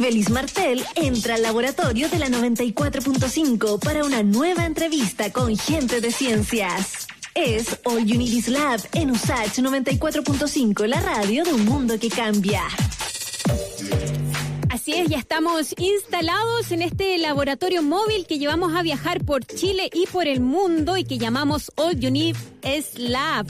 Belis 0.00 0.30
Martel 0.30 0.82
entra 0.94 1.34
al 1.34 1.42
laboratorio 1.42 2.08
de 2.08 2.18
la 2.18 2.28
94.5 2.28 3.78
para 3.78 4.02
una 4.02 4.22
nueva 4.22 4.64
entrevista 4.64 5.30
con 5.30 5.54
gente 5.58 6.00
de 6.00 6.10
ciencias. 6.10 7.06
Es 7.34 7.78
All 7.84 8.10
Is 8.10 8.48
Lab 8.48 8.80
en 8.92 9.10
USACH 9.10 9.58
94.5, 9.58 10.86
la 10.86 11.00
radio 11.00 11.44
de 11.44 11.52
un 11.52 11.66
mundo 11.66 11.98
que 11.98 12.08
cambia. 12.08 12.62
Así 14.70 14.94
es, 14.94 15.08
ya 15.08 15.18
estamos 15.18 15.74
instalados 15.76 16.72
en 16.72 16.80
este 16.80 17.18
laboratorio 17.18 17.82
móvil 17.82 18.26
que 18.26 18.38
llevamos 18.38 18.74
a 18.74 18.80
viajar 18.80 19.22
por 19.22 19.44
Chile 19.44 19.90
y 19.92 20.06
por 20.06 20.26
el 20.26 20.40
mundo 20.40 20.96
y 20.96 21.04
que 21.04 21.18
llamamos 21.18 21.72
All 21.76 21.98
Is 22.02 22.98
Lab 22.98 23.46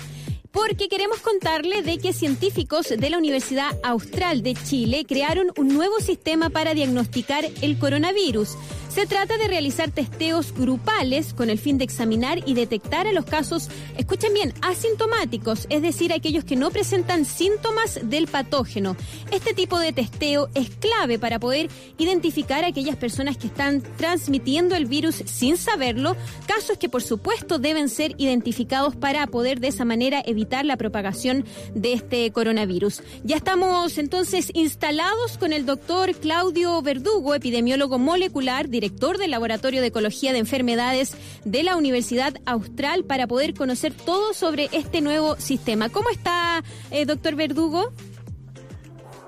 porque 0.52 0.88
queremos 0.88 1.20
contarle 1.20 1.82
de 1.82 1.98
que 1.98 2.12
científicos 2.12 2.88
de 2.88 3.10
la 3.10 3.18
Universidad 3.18 3.70
Austral 3.82 4.42
de 4.42 4.54
Chile 4.54 5.04
crearon 5.06 5.52
un 5.56 5.68
nuevo 5.68 6.00
sistema 6.00 6.50
para 6.50 6.74
diagnosticar 6.74 7.44
el 7.62 7.78
coronavirus. 7.78 8.56
Se 8.88 9.06
trata 9.06 9.38
de 9.38 9.46
realizar 9.46 9.92
testeos 9.92 10.52
grupales 10.52 11.32
con 11.32 11.48
el 11.48 11.58
fin 11.58 11.78
de 11.78 11.84
examinar 11.84 12.40
y 12.44 12.54
detectar 12.54 13.06
a 13.06 13.12
los 13.12 13.24
casos, 13.24 13.68
escuchen 13.96 14.34
bien, 14.34 14.52
asintomáticos, 14.62 15.68
es 15.70 15.80
decir, 15.80 16.12
aquellos 16.12 16.42
que 16.42 16.56
no 16.56 16.72
presentan 16.72 17.24
síntomas 17.24 18.00
del 18.02 18.26
patógeno. 18.26 18.96
Este 19.30 19.54
tipo 19.54 19.78
de 19.78 19.92
testeo 19.92 20.48
es 20.54 20.70
clave 20.70 21.20
para 21.20 21.38
poder 21.38 21.70
identificar 21.98 22.64
a 22.64 22.68
aquellas 22.68 22.96
personas 22.96 23.36
que 23.36 23.46
están 23.46 23.80
transmitiendo 23.96 24.74
el 24.74 24.86
virus 24.86 25.22
sin 25.24 25.56
saberlo, 25.56 26.16
casos 26.46 26.76
que 26.76 26.88
por 26.88 27.04
supuesto 27.04 27.60
deben 27.60 27.88
ser 27.88 28.14
identificados 28.18 28.96
para 28.96 29.24
poder 29.28 29.60
de 29.60 29.68
esa 29.68 29.84
manera 29.84 30.20
evitar 30.26 30.39
la 30.40 30.76
propagación 30.76 31.44
de 31.74 31.92
este 31.92 32.30
coronavirus. 32.32 33.02
Ya 33.24 33.36
estamos 33.36 33.98
entonces 33.98 34.50
instalados 34.54 35.38
con 35.38 35.52
el 35.52 35.66
doctor 35.66 36.14
Claudio 36.14 36.80
Verdugo, 36.82 37.34
epidemiólogo 37.34 37.98
molecular, 37.98 38.68
director 38.68 39.18
del 39.18 39.30
Laboratorio 39.30 39.80
de 39.80 39.88
Ecología 39.88 40.32
de 40.32 40.38
Enfermedades 40.38 41.16
de 41.44 41.62
la 41.62 41.76
Universidad 41.76 42.34
Austral, 42.46 43.04
para 43.04 43.26
poder 43.26 43.54
conocer 43.54 43.92
todo 43.92 44.32
sobre 44.32 44.68
este 44.72 45.00
nuevo 45.00 45.36
sistema. 45.36 45.88
¿Cómo 45.88 46.08
está, 46.10 46.64
eh, 46.90 47.04
doctor 47.04 47.36
Verdugo? 47.36 47.92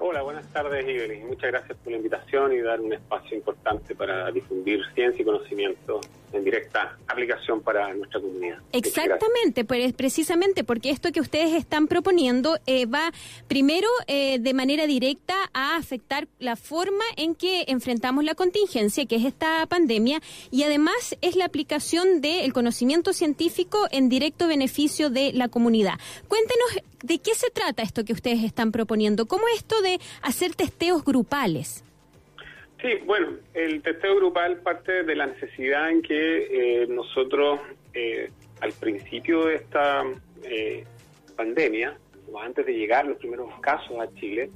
Hola, 0.01 0.23
buenas 0.23 0.47
tardes, 0.53 0.85
Evelyn. 0.85 1.29
Muchas 1.29 1.53
gracias 1.53 1.79
por 1.79 1.93
la 1.93 1.99
invitación 1.99 2.53
y 2.53 2.61
dar 2.61 2.81
un 2.81 2.93
espacio 2.93 3.37
importante 3.37 3.95
para 3.95 4.31
difundir 4.33 4.81
ciencia 4.95 5.23
y 5.23 5.25
conocimiento 5.25 6.01
en 6.33 6.45
directa 6.45 6.97
aplicación 7.07 7.61
para 7.63 7.93
nuestra 7.95 8.21
comunidad. 8.21 8.59
Exactamente, 8.73 9.65
pues 9.65 9.93
precisamente 9.93 10.65
porque 10.65 10.91
esto 10.91 11.13
que 11.13 11.21
ustedes 11.21 11.53
están 11.53 11.87
proponiendo 11.89 12.59
eh, 12.67 12.87
va 12.87 13.13
primero 13.49 13.89
eh, 14.07 14.39
de 14.39 14.55
manera 14.55 14.87
directa 14.87 15.35
a 15.53 15.77
afectar 15.77 16.29
la 16.39 16.57
forma 16.57 17.05
en 17.17 17.35
que 17.35 17.65
enfrentamos 17.69 18.25
la 18.25 18.35
contingencia, 18.35 19.07
que 19.07 19.17
es 19.17 19.25
esta 19.25 19.67
pandemia, 19.67 20.21
y 20.51 20.63
además 20.63 21.17
es 21.21 21.37
la 21.37 21.45
aplicación 21.45 22.21
del 22.21 22.53
conocimiento 22.53 23.13
científico 23.13 23.87
en 23.91 24.09
directo 24.09 24.47
beneficio 24.47 25.11
de 25.11 25.33
la 25.33 25.49
comunidad. 25.49 25.95
Cuéntenos 26.29 26.83
de 27.03 27.19
qué 27.19 27.35
se 27.35 27.51
trata 27.51 27.83
esto 27.83 28.05
que 28.05 28.13
ustedes 28.13 28.45
están 28.45 28.73
proponiendo, 28.73 29.27
cómo 29.27 29.45
esto 29.55 29.81
de 29.83 30.01
hacer 30.23 30.55
testeos 30.55 31.05
grupales. 31.05 31.85
Sí, 32.83 32.95
bueno, 33.07 33.37
el 33.55 33.81
testeo 33.81 34.17
grupal 34.17 34.57
parte 34.57 35.05
de 35.05 35.15
la 35.15 35.27
necesidad 35.27 35.89
en 35.89 36.03
que 36.03 36.83
eh, 36.83 36.87
nosotros 36.89 37.61
eh, 37.95 38.29
al 38.61 38.73
principio 38.73 39.45
de 39.45 39.55
esta 39.55 40.03
eh, 40.43 40.85
pandemia, 41.37 41.97
o 42.33 42.41
antes 42.41 42.67
de 42.67 42.73
llegar 42.73 43.07
los 43.07 43.19
primeros 43.19 43.49
casos 43.61 44.01
a 44.01 44.13
Chile, 44.15 44.51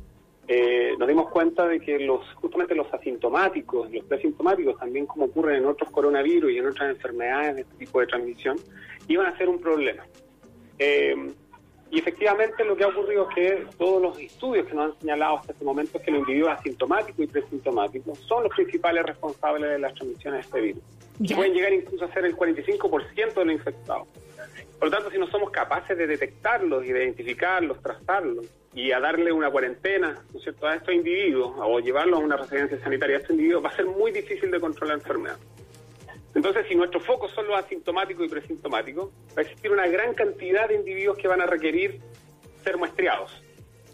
nos 0.99 1.09
dimos 1.09 1.29
cuenta 1.31 1.67
de 1.67 1.81
que 1.81 1.99
los 1.99 2.25
justamente 2.35 2.75
los 2.75 2.93
asintomáticos, 2.93 3.91
los 3.93 4.05
presintomáticos, 4.05 4.79
también 4.79 5.07
como 5.07 5.27
ocurre 5.27 5.57
en 5.57 5.67
otros 5.67 5.91
coronavirus 5.91 6.53
y 6.53 6.59
en 6.59 6.67
otras 6.67 6.91
enfermedades 6.91 7.57
de 7.57 7.61
este 7.63 7.77
tipo 7.77 8.01
de 8.01 8.07
transmisión, 8.07 8.57
iban 9.09 9.27
a 9.27 9.37
ser 9.37 9.49
un 9.49 9.61
problema. 9.61 10.05
Y 11.91 12.01
efectivamente 12.01 12.65
lo 12.65 12.77
que 12.77 12.85
ha 12.85 12.89
ocurrido 12.89 13.29
es 13.29 13.35
que 13.35 13.67
todos 13.79 14.03
los 14.03 14.19
estudios 14.19 14.67
que 14.67 14.75
nos 14.75 14.93
han 14.93 15.01
señalado 15.01 15.39
hasta 15.39 15.53
este 15.53 15.65
momento 15.65 15.99
es 15.99 16.05
que 16.05 16.11
los 16.11 16.21
individuos 16.21 16.53
asintomáticos 16.59 17.21
y 17.25 17.27
presintomáticos 17.29 18.19
son 18.21 18.43
los 18.45 18.53
principales 18.55 19.05
responsables 19.05 19.71
de 19.71 19.79
las 19.79 19.95
transmisiones 19.95 20.41
de 20.41 20.47
este 20.47 20.61
virus. 20.61 20.83
Y 21.21 21.35
pueden 21.35 21.55
llegar 21.55 21.73
incluso 21.73 22.05
a 22.05 22.13
ser 22.13 22.27
el 22.27 22.37
45% 22.37 23.35
de 23.35 23.45
los 23.45 23.55
infectados. 23.55 24.09
Por 24.79 24.89
lo 24.89 24.97
tanto, 24.97 25.11
si 25.11 25.19
no 25.19 25.27
somos 25.29 25.51
capaces 25.51 25.97
de 25.97 26.07
detectarlos 26.07 26.85
y 26.85 26.93
de 26.93 27.05
identificarlos, 27.05 27.81
trazarlos 27.81 28.47
y 28.75 28.93
a 28.93 29.01
darle 29.01 29.33
una 29.33 29.51
cuarentena 29.51 30.23
¿no 30.33 30.39
es 30.39 30.43
cierto? 30.43 30.67
a 30.67 30.75
estos 30.75 30.95
individuos 30.95 31.55
o 31.57 31.81
llevarlos 31.81 32.21
a 32.21 32.23
una 32.23 32.37
residencia 32.37 32.79
sanitaria 32.81 33.17
a 33.17 33.21
estos 33.21 33.33
individuos, 33.33 33.65
va 33.65 33.71
a 33.71 33.77
ser 33.77 33.87
muy 33.87 34.13
difícil 34.13 34.51
de 34.51 34.61
controlar 34.61 34.99
la 34.99 35.03
enfermedad. 35.03 35.37
Entonces, 36.37 36.67
si 36.69 36.75
nuestro 36.75 37.01
foco 37.01 37.31
son 37.31 37.49
los 37.49 37.59
asintomáticos 37.59 38.27
y 38.27 38.29
presintomáticos, 38.29 39.11
va 39.31 39.39
a 39.39 39.41
existir 39.41 39.73
una 39.73 39.87
gran 39.87 40.13
cantidad 40.13 40.69
de 40.69 40.75
individuos 40.75 41.17
que 41.17 41.29
van 41.29 41.41
a 41.41 41.47
requerir 41.47 41.99
ser 42.63 42.77
muestreados. 42.77 43.43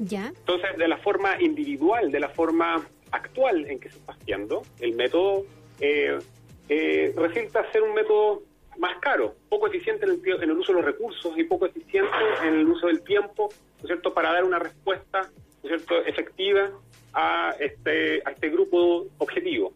¿Ya? 0.00 0.32
Entonces, 0.36 0.76
de 0.76 0.88
la 0.88 0.96
forma 0.98 1.40
individual, 1.40 2.10
de 2.10 2.18
la 2.18 2.28
forma 2.28 2.84
actual 3.12 3.64
en 3.70 3.78
que 3.78 3.90
se 3.90 3.98
está 3.98 4.14
haciendo, 4.14 4.62
el 4.80 4.96
método 4.96 5.44
eh, 5.80 6.18
eh, 6.68 7.14
resulta 7.16 7.70
ser 7.70 7.84
un 7.84 7.94
método 7.94 8.42
más 8.76 8.98
caro, 8.98 9.36
poco 9.48 9.68
eficiente 9.68 10.04
en 10.04 10.12
el, 10.12 10.42
en 10.42 10.50
el, 10.50 10.58
uso 10.58 10.72
de 10.72 10.78
los 10.78 10.84
recursos 10.84 11.38
y 11.38 11.44
poco 11.44 11.66
eficiente 11.66 12.10
en 12.42 12.54
el 12.54 12.66
uso 12.66 12.88
del 12.88 13.04
tiempo, 13.04 13.50
¿no 13.50 13.82
es 13.82 13.86
cierto?, 13.86 14.12
para 14.12 14.32
dar 14.32 14.42
una 14.42 14.58
respuesta, 14.58 15.30
¿no 15.62 15.70
es 15.70 15.84
cierto?, 15.84 16.04
efectiva 16.06 16.72
a 17.12 17.54
este, 17.60 18.20
a 18.24 18.32
este 18.32 18.48
grupo 18.48 19.06
objetivo. 19.18 19.74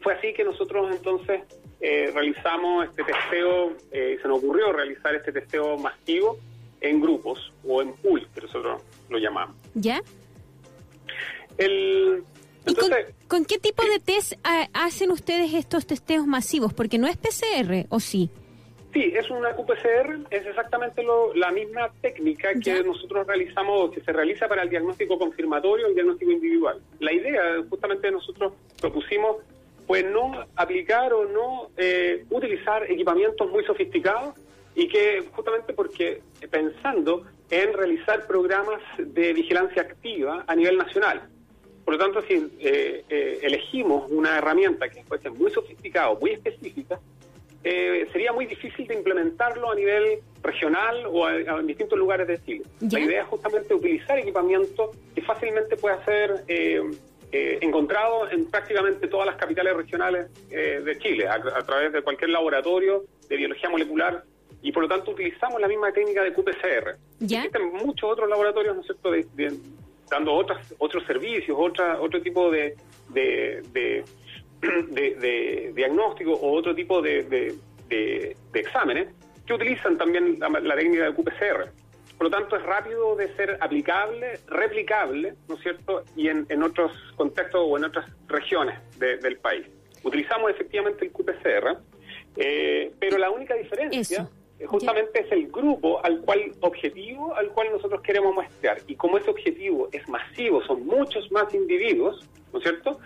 Fue 0.00 0.14
así 0.14 0.32
que 0.32 0.44
nosotros 0.44 0.94
entonces 0.94 1.42
eh, 1.86 2.10
realizamos 2.14 2.86
este 2.86 3.04
testeo, 3.04 3.76
eh, 3.92 4.18
se 4.22 4.26
nos 4.26 4.38
ocurrió 4.38 4.72
realizar 4.72 5.14
este 5.14 5.32
testeo 5.32 5.76
masivo 5.76 6.38
en 6.80 6.98
grupos 6.98 7.52
o 7.62 7.82
en 7.82 7.92
pools, 7.92 8.26
que 8.34 8.40
nosotros 8.40 8.82
lo 9.10 9.18
llamamos. 9.18 9.54
¿Ya? 9.74 10.00
El, 11.58 12.24
con, 13.28 13.44
qué 13.44 13.58
tipo 13.58 13.84
de 13.84 14.00
test 14.00 14.32
hacen 14.72 15.10
ustedes 15.10 15.52
estos 15.52 15.86
testeos 15.86 16.26
masivos? 16.26 16.72
Porque 16.72 16.96
no 16.96 17.06
es 17.06 17.18
PCR, 17.18 17.84
¿o 17.90 18.00
sí? 18.00 18.30
Sí, 18.94 19.12
es 19.14 19.28
una 19.28 19.54
QPCR, 19.54 20.20
es 20.30 20.46
exactamente 20.46 21.04
la 21.34 21.50
misma 21.50 21.92
técnica 22.00 22.48
que 22.62 22.82
nosotros 22.82 23.26
realizamos, 23.26 23.90
que 23.90 24.00
se 24.00 24.10
realiza 24.10 24.48
para 24.48 24.62
el 24.62 24.70
diagnóstico 24.70 25.18
confirmatorio 25.18 25.86
y 25.86 25.90
el 25.90 25.94
diagnóstico 25.96 26.30
individual. 26.30 26.80
La 27.00 27.12
idea, 27.12 27.42
justamente 27.68 28.10
nosotros 28.10 28.54
propusimos 28.80 29.36
pues 29.86 30.04
no 30.04 30.44
aplicar 30.56 31.12
o 31.12 31.26
no 31.26 31.70
eh, 31.76 32.24
utilizar 32.30 32.90
equipamientos 32.90 33.50
muy 33.50 33.64
sofisticados 33.64 34.34
y 34.74 34.88
que 34.88 35.22
justamente 35.32 35.72
porque 35.72 36.22
pensando 36.50 37.24
en 37.50 37.72
realizar 37.72 38.26
programas 38.26 38.80
de 38.98 39.32
vigilancia 39.32 39.82
activa 39.82 40.44
a 40.46 40.56
nivel 40.56 40.76
nacional. 40.78 41.28
Por 41.84 41.94
lo 41.94 42.00
tanto, 42.00 42.22
si 42.22 42.34
eh, 42.60 43.04
eh, 43.08 43.38
elegimos 43.42 44.10
una 44.10 44.38
herramienta 44.38 44.88
que 44.88 45.04
fuese 45.04 45.28
muy 45.30 45.50
sofisticada 45.50 46.10
o 46.10 46.18
muy 46.18 46.30
específica, 46.32 46.98
sería 48.12 48.30
muy 48.30 48.44
difícil 48.44 48.86
de 48.86 48.94
implementarlo 48.94 49.72
a 49.72 49.74
nivel 49.74 50.18
regional 50.42 51.06
o 51.06 51.26
en 51.30 51.66
distintos 51.66 51.98
lugares 51.98 52.28
de 52.28 52.38
Chile. 52.44 52.64
La 52.90 53.00
idea 53.00 53.22
es 53.22 53.28
justamente 53.28 53.72
utilizar 53.72 54.18
equipamiento 54.18 54.90
que 55.14 55.22
fácilmente 55.22 55.74
pueda 55.78 56.04
ser 56.04 56.44
eh, 57.36 57.58
encontrado 57.62 58.30
en 58.30 58.48
prácticamente 58.48 59.08
todas 59.08 59.26
las 59.26 59.34
capitales 59.34 59.74
regionales 59.74 60.30
eh, 60.52 60.80
de 60.84 60.98
Chile, 60.98 61.26
a, 61.26 61.40
través 61.40 61.92
de 61.92 62.00
cualquier 62.00 62.30
laboratorio 62.30 63.06
de 63.28 63.36
biología 63.36 63.68
molecular, 63.68 64.22
y 64.62 64.70
por 64.70 64.84
lo 64.84 64.88
tanto 64.88 65.10
utilizamos 65.10 65.60
la 65.60 65.66
misma 65.66 65.90
técnica 65.90 66.22
de 66.22 66.32
QPCR. 66.32 66.96
Existen 67.20 67.72
muchos 67.72 68.08
otros 68.08 68.28
laboratorios, 68.28 68.76
¿no 68.76 68.82
es 68.82 68.86
cierto?, 68.86 69.10
dando 70.08 70.32
otras, 70.32 70.74
otros 70.78 71.04
servicios, 71.06 71.58
otra, 71.60 72.00
otro 72.00 72.22
tipo 72.22 72.52
de, 72.52 72.76
de, 73.08 74.04
de, 74.62 75.72
diagnóstico 75.74 76.34
o 76.34 76.52
otro 76.52 76.72
tipo 76.72 77.02
de, 77.02 77.56
exámenes 78.52 79.08
que 79.44 79.54
utilizan 79.54 79.98
también 79.98 80.38
la, 80.38 80.50
la 80.50 80.76
técnica 80.76 81.06
de 81.06 81.14
QPCR. 81.14 81.83
Por 82.16 82.26
lo 82.26 82.30
tanto, 82.30 82.56
es 82.56 82.62
rápido 82.62 83.16
de 83.16 83.34
ser 83.36 83.58
aplicable, 83.60 84.38
replicable, 84.46 85.34
¿no 85.48 85.56
es 85.56 85.60
cierto? 85.62 86.04
Y 86.16 86.28
en, 86.28 86.46
en 86.48 86.62
otros 86.62 86.92
contextos 87.16 87.60
o 87.64 87.76
en 87.76 87.84
otras 87.84 88.06
regiones 88.28 88.78
del 88.98 89.36
país. 89.38 89.66
Utilizamos 90.02 90.50
efectivamente 90.50 91.06
el 91.06 91.12
QPCR, 91.12 91.78
eh, 92.36 92.92
pero 92.98 93.18
la 93.18 93.30
única 93.30 93.54
diferencia 93.54 94.28
justamente 94.66 95.20
es 95.20 95.32
el 95.32 95.48
grupo 95.48 96.04
al 96.04 96.20
cual 96.20 96.52
objetivo 96.60 97.34
al 97.34 97.48
cual 97.50 97.72
nosotros 97.72 98.00
queremos 98.02 98.34
muestrear. 98.34 98.78
Y 98.86 98.94
como 98.94 99.18
ese 99.18 99.30
objetivo 99.30 99.88
es 99.92 100.08
masivo, 100.08 100.62
son 100.64 100.86
muchos 100.86 101.30
más 101.32 101.52
individuos, 101.54 102.26
¿no 102.52 102.58
es 102.58 102.64
cierto? 102.64 102.98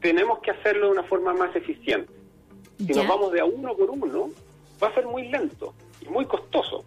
Tenemos 0.00 0.40
que 0.40 0.50
hacerlo 0.50 0.86
de 0.86 0.92
una 0.92 1.02
forma 1.04 1.32
más 1.34 1.54
eficiente. 1.54 2.12
Si 2.78 2.92
nos 2.92 3.06
vamos 3.06 3.32
de 3.32 3.40
a 3.40 3.44
uno 3.44 3.76
por 3.76 3.90
uno, 3.90 4.30
va 4.82 4.88
a 4.88 4.94
ser 4.94 5.06
muy 5.06 5.28
lento 5.28 5.74
y 6.00 6.08
muy 6.08 6.24
costoso. 6.26 6.84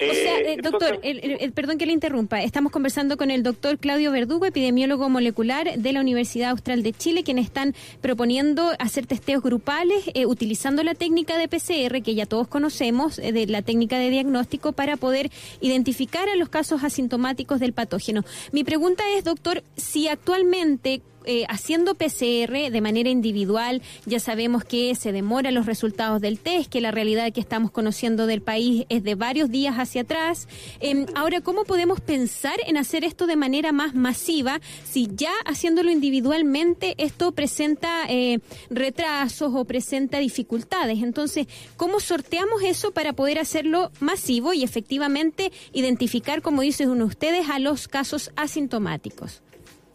O 0.00 0.14
sea, 0.14 0.38
eh, 0.40 0.56
doctor, 0.62 0.98
el, 1.02 1.52
perdón 1.52 1.78
que 1.78 1.86
le 1.86 1.92
interrumpa, 1.92 2.42
estamos 2.42 2.72
conversando 2.72 3.16
con 3.16 3.30
el 3.30 3.42
doctor 3.42 3.78
Claudio 3.78 4.10
Verdugo, 4.10 4.46
epidemiólogo 4.46 5.08
molecular 5.08 5.78
de 5.78 5.92
la 5.92 6.00
Universidad 6.00 6.50
Austral 6.50 6.82
de 6.82 6.92
Chile, 6.92 7.22
quienes 7.22 7.46
están 7.46 7.74
proponiendo 8.00 8.72
hacer 8.78 9.06
testeos 9.06 9.42
grupales 9.42 10.04
eh, 10.14 10.26
utilizando 10.26 10.82
la 10.82 10.94
técnica 10.94 11.38
de 11.38 11.48
PCR, 11.48 12.02
que 12.02 12.14
ya 12.14 12.26
todos 12.26 12.48
conocemos, 12.48 13.18
eh, 13.18 13.32
de 13.32 13.46
la 13.46 13.62
técnica 13.62 13.98
de 13.98 14.10
diagnóstico, 14.10 14.72
para 14.72 14.96
poder 14.96 15.30
identificar 15.60 16.28
a 16.28 16.36
los 16.36 16.48
casos 16.48 16.82
asintomáticos 16.82 17.60
del 17.60 17.72
patógeno. 17.72 18.24
Mi 18.52 18.64
pregunta 18.64 19.04
es, 19.16 19.24
doctor, 19.24 19.62
si 19.76 20.08
actualmente 20.08 21.02
eh, 21.24 21.44
haciendo 21.48 21.94
PCR 21.94 22.70
de 22.70 22.80
manera 22.80 23.10
individual, 23.10 23.82
ya 24.06 24.20
sabemos 24.20 24.64
que 24.64 24.94
se 24.94 25.12
demoran 25.12 25.54
los 25.54 25.66
resultados 25.66 26.20
del 26.20 26.38
test, 26.38 26.70
que 26.70 26.80
la 26.80 26.90
realidad 26.90 27.32
que 27.32 27.40
estamos 27.40 27.70
conociendo 27.70 28.26
del 28.26 28.42
país 28.42 28.86
es 28.88 29.02
de 29.02 29.14
varios 29.14 29.50
días 29.50 29.76
hacia 29.76 30.02
atrás. 30.02 30.48
Em, 30.80 31.06
ahora, 31.14 31.40
¿cómo 31.40 31.64
podemos 31.64 32.00
pensar 32.00 32.56
en 32.66 32.76
hacer 32.76 33.04
esto 33.04 33.26
de 33.26 33.36
manera 33.36 33.72
más 33.72 33.94
masiva 33.94 34.60
si 34.84 35.08
ya 35.14 35.32
haciéndolo 35.46 35.90
individualmente 35.90 36.94
esto 36.98 37.32
presenta 37.32 38.04
eh, 38.08 38.40
retrasos 38.70 39.52
o 39.54 39.64
presenta 39.64 40.18
dificultades? 40.18 41.02
Entonces, 41.02 41.46
¿cómo 41.76 42.00
sorteamos 42.00 42.62
eso 42.62 42.92
para 42.92 43.12
poder 43.12 43.38
hacerlo 43.38 43.90
masivo 44.00 44.52
y 44.52 44.62
efectivamente 44.62 45.52
identificar, 45.72 46.42
como 46.42 46.62
dicen 46.62 46.90
ustedes, 47.02 47.48
a 47.48 47.58
los 47.58 47.88
casos 47.88 48.30
asintomáticos? 48.36 49.42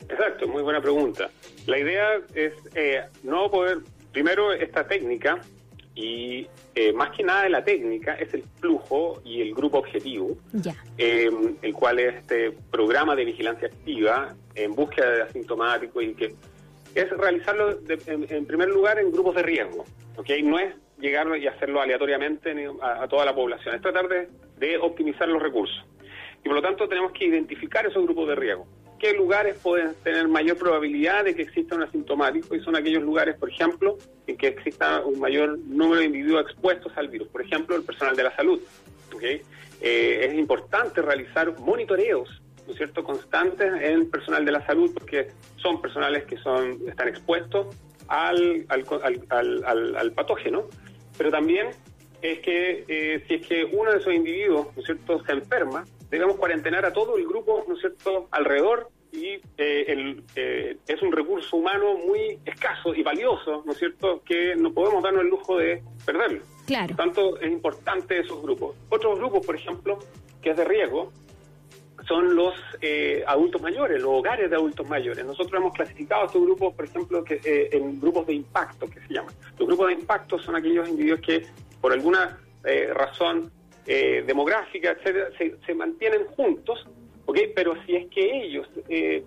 Exacto, 0.09 0.47
muy 0.47 0.63
buena 0.63 0.81
pregunta. 0.81 1.29
La 1.67 1.77
idea 1.77 2.19
es 2.33 2.53
eh, 2.73 3.03
no 3.23 3.49
poder, 3.51 3.79
primero 4.11 4.51
esta 4.51 4.87
técnica, 4.87 5.39
y 5.93 6.47
eh, 6.75 6.93
más 6.93 7.15
que 7.15 7.23
nada 7.23 7.43
de 7.43 7.49
la 7.49 7.63
técnica 7.63 8.15
es 8.15 8.33
el 8.33 8.43
flujo 8.59 9.21
y 9.25 9.41
el 9.41 9.53
grupo 9.53 9.79
objetivo, 9.79 10.37
eh, 10.97 11.29
el 11.61 11.73
cual 11.73 11.99
es 11.99 12.15
este 12.15 12.51
programa 12.71 13.15
de 13.15 13.25
vigilancia 13.25 13.67
activa 13.67 14.33
en 14.55 14.75
búsqueda 14.75 15.09
de 15.11 15.21
asintomáticos 15.23 16.03
y 16.03 16.13
que 16.13 16.35
es 16.95 17.09
realizarlo 17.09 17.79
en, 17.87 18.45
primer 18.45 18.69
lugar 18.69 18.97
en 18.97 19.11
grupos 19.11 19.35
de 19.35 19.43
riesgo, 19.43 19.85
¿ok? 20.15 20.29
No 20.43 20.57
es 20.57 20.73
llegar 20.99 21.27
y 21.37 21.47
hacerlo 21.47 21.81
aleatoriamente 21.81 22.55
a, 22.81 23.07
toda 23.07 23.25
la 23.25 23.35
población, 23.35 23.75
es 23.75 23.81
tratar 23.81 24.07
de 24.07 24.77
optimizar 24.77 25.27
los 25.27 25.41
recursos. 25.41 25.85
Y 26.43 26.47
por 26.47 26.53
lo 26.53 26.61
tanto 26.61 26.87
tenemos 26.87 27.11
que 27.11 27.25
identificar 27.25 27.85
esos 27.85 28.03
grupos 28.03 28.29
de 28.29 28.35
riesgo 28.35 28.65
qué 28.99 29.13
lugares 29.13 29.57
pueden 29.57 29.95
tener 30.03 30.27
mayor 30.27 30.57
probabilidad 30.57 31.23
de 31.23 31.33
que 31.33 31.43
exista 31.43 31.75
un 31.75 31.83
asintomático 31.83 32.55
y 32.55 32.61
son 32.61 32.75
aquellos 32.75 33.01
lugares, 33.01 33.35
por 33.37 33.49
ejemplo, 33.49 33.97
en 34.27 34.37
que 34.37 34.47
exista 34.47 35.01
un 35.01 35.19
mayor 35.19 35.57
número 35.59 36.01
de 36.01 36.07
individuos 36.07 36.43
expuestos 36.43 36.91
al 36.97 37.07
virus, 37.07 37.27
por 37.29 37.41
ejemplo, 37.41 37.75
el 37.75 37.83
personal 37.83 38.15
de 38.15 38.23
la 38.23 38.35
salud. 38.35 38.59
Eh, 39.81 40.25
es 40.25 40.37
importante 40.37 41.01
realizar 41.01 41.57
monitoreos, 41.59 42.41
¿no 42.65 42.73
es 42.73 42.77
cierto?, 42.77 43.03
constantes 43.03 43.71
en 43.81 44.09
personal 44.09 44.45
de 44.45 44.51
la 44.51 44.65
salud 44.65 44.91
porque 44.93 45.27
son 45.55 45.81
personales 45.81 46.25
que 46.25 46.37
son 46.37 46.77
están 46.87 47.07
expuestos 47.07 47.75
al, 48.07 48.65
al, 48.69 49.95
al, 49.95 50.11
patógeno, 50.11 50.65
pero 51.17 51.31
también 51.31 51.69
es 52.21 52.39
que 52.39 52.83
eh, 52.87 53.23
si 53.27 53.35
es 53.35 53.47
que 53.47 53.65
uno 53.65 53.91
de 53.91 53.99
esos 53.99 54.13
individuos, 54.13 54.67
¿no 54.75 54.81
es 54.81 54.85
cierto?, 54.85 55.23
se 55.25 55.31
enferma, 55.31 55.85
debemos 56.09 56.37
cuarentenar 56.37 56.85
a 56.85 56.93
todo 56.93 57.17
el 57.17 57.27
grupo, 57.27 57.65
¿no 57.67 57.75
es 57.75 57.81
cierto?, 57.81 58.27
alrededor 58.31 58.89
y 59.11 59.41
eh, 59.57 59.85
el, 59.87 60.23
eh, 60.35 60.77
es 60.87 61.01
un 61.01 61.11
recurso 61.11 61.57
humano 61.57 61.95
muy 61.97 62.39
escaso 62.45 62.93
y 62.93 63.01
valioso, 63.01 63.63
¿no 63.65 63.71
es 63.71 63.77
cierto?, 63.77 64.21
que 64.23 64.55
no 64.55 64.71
podemos 64.71 65.03
darnos 65.03 65.23
el 65.23 65.29
lujo 65.29 65.57
de 65.57 65.81
perderlo. 66.05 66.41
Claro. 66.65 66.95
Por 66.95 66.97
tanto, 66.97 67.39
es 67.39 67.51
importante 67.51 68.19
esos 68.19 68.41
grupos. 68.41 68.75
Otros 68.89 69.17
grupos, 69.17 69.45
por 69.45 69.55
ejemplo, 69.55 69.99
que 70.41 70.51
es 70.51 70.57
de 70.57 70.65
riesgo, 70.65 71.11
son 72.07 72.35
los 72.35 72.53
eh, 72.81 73.23
adultos 73.27 73.61
mayores, 73.61 74.01
los 74.01 74.11
hogares 74.11 74.49
de 74.49 74.55
adultos 74.55 74.87
mayores. 74.87 75.25
Nosotros 75.25 75.59
hemos 75.59 75.73
clasificado 75.73 76.25
estos 76.25 76.41
grupos, 76.41 76.73
por 76.73 76.85
ejemplo, 76.85 77.23
que, 77.23 77.69
en 77.71 77.99
grupos 77.99 78.27
de 78.27 78.33
impacto, 78.33 78.87
que 78.87 78.99
se 79.01 79.13
llaman. 79.13 79.33
Los 79.57 79.67
grupos 79.67 79.87
de 79.87 79.93
impacto 79.93 80.39
son 80.39 80.55
aquellos 80.55 80.87
individuos 80.87 81.19
que, 81.21 81.45
por 81.81 81.91
alguna 81.91 82.39
razón, 82.93 83.51
eh, 83.91 84.23
demográfica, 84.23 84.91
etcétera, 84.91 85.29
se, 85.65 85.73
mantienen 85.73 86.25
juntos, 86.27 86.85
¿ok? 87.25 87.39
Pero 87.55 87.73
si 87.87 87.95
es 87.95 88.07
que 88.11 88.43
ellos 88.43 88.69
eh, 88.87 89.23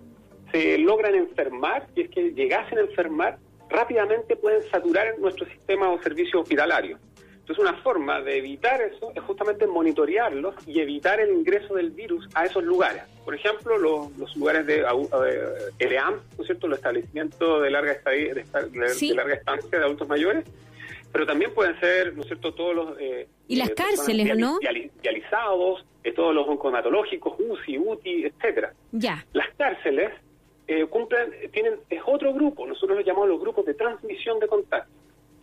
se 0.53 0.77
logran 0.77 1.15
enfermar, 1.15 1.85
si 1.93 2.01
es 2.01 2.09
que 2.09 2.31
llegasen 2.31 2.77
a 2.77 2.81
enfermar, 2.81 3.39
rápidamente 3.69 4.37
pueden 4.37 4.61
saturar 4.71 5.19
nuestro 5.19 5.45
sistema 5.47 5.89
o 5.89 6.01
servicio 6.01 6.39
hospitalario. 6.39 6.97
Entonces, 7.41 7.61
una 7.61 7.73
forma 7.81 8.21
de 8.21 8.37
evitar 8.37 8.81
eso 8.81 9.11
es 9.13 9.21
justamente 9.23 9.67
monitorearlos 9.67 10.55
y 10.65 10.79
evitar 10.79 11.19
el 11.19 11.33
ingreso 11.33 11.73
del 11.73 11.91
virus 11.91 12.25
a 12.33 12.45
esos 12.45 12.63
lugares. 12.63 13.03
Por 13.25 13.35
ejemplo, 13.35 13.77
los, 13.77 14.33
lugares 14.37 14.65
de 14.65 14.85
LEAM, 15.77 16.21
¿no 16.37 16.41
es 16.41 16.45
cierto?, 16.45 16.69
los 16.69 16.77
establecimientos 16.77 17.61
de 17.61 17.69
larga, 17.69 17.91
estadía, 17.91 18.33
de, 18.33 19.13
larga 19.13 19.33
estancia 19.33 19.77
de 19.77 19.83
adultos 19.83 20.07
mayores, 20.07 20.45
pero 21.13 21.27
también 21.27 21.53
pueden 21.53 21.79
ser, 21.79 22.15
¿no 22.15 22.21
es 22.21 22.27
cierto?, 22.27 22.55
todos 22.55 22.75
los... 22.75 22.99
Eh, 22.99 23.27
y 23.47 23.55
las 23.55 23.69
eh, 23.69 23.75
cárceles, 23.75 24.35
¿no? 24.35 24.57
Dializados, 25.03 25.85
eh, 26.03 26.11
todos 26.11 26.33
los 26.33 26.47
oncomatológicos, 26.47 27.35
UCI, 27.39 27.77
UTI, 27.77 28.25
etcétera. 28.25 28.73
Ya. 28.91 29.23
Las 29.31 29.47
cárceles 29.55 30.11
cumplen, 30.89 31.31
tienen, 31.51 31.75
es 31.87 32.01
otro 32.03 32.33
grupo, 32.33 32.65
nosotros 32.65 32.97
los 32.97 33.05
llamamos 33.05 33.29
los 33.29 33.39
grupos 33.39 33.63
de 33.65 33.75
transmisión 33.75 34.39
de 34.39 34.47
contacto. 34.47 34.91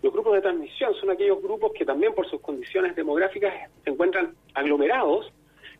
Los 0.02 0.12
grupos 0.12 0.32
de 0.34 0.40
transmisión 0.40 0.92
son 0.94 1.10
aquellos 1.10 1.40
grupos 1.40 1.70
que 1.72 1.84
también 1.84 2.14
por 2.14 2.28
sus 2.28 2.40
condiciones 2.40 2.96
demográficas 2.96 3.70
se 3.84 3.90
encuentran 3.90 4.34
aglomerados 4.54 5.30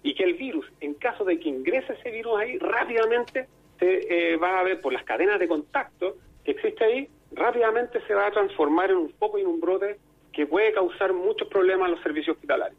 y 0.05 0.15
que 0.15 0.23
el 0.23 0.35
virus, 0.35 0.67
en 0.81 0.95
caso 0.95 1.25
de 1.25 1.41
que 1.41 1.49
ingrese 1.49 1.95
ese 1.95 2.11
virus 2.13 2.39
ahí, 2.39 2.59
rápidamente 2.59 3.49
se 3.81 4.37
va 4.37 4.61
a 4.61 4.63
ver 4.63 4.81
por 4.81 4.93
las 4.93 5.03
cadenas 5.03 5.41
de 5.41 5.49
contacto 5.49 6.17
que 6.45 6.53
existe 6.53 6.85
ahí, 6.85 7.09
rápidamente 7.41 8.01
se 8.07 8.15
va 8.15 8.27
a 8.27 8.31
transformar 8.31 8.91
en 8.91 8.99
un 8.99 9.11
foco 9.15 9.39
y 9.39 9.41
en 9.41 9.49
un 9.49 9.61
brote 9.61 9.99
que 10.33 10.47
puede 10.47 10.73
causar 10.73 11.13
muchos 11.13 11.49
problemas 11.49 11.89
a 11.89 11.91
los 11.93 12.03
servicios 12.03 12.37
hospitalarios. 12.37 12.79